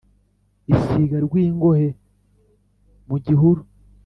isiga 0.73 1.17
rwingohe 1.25 1.87
mu 3.07 3.17
gihuru. 3.25 3.61